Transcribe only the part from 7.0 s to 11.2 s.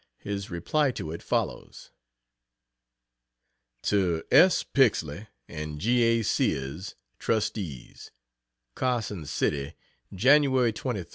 Trustees: CARSON CITY, January 23, 1864.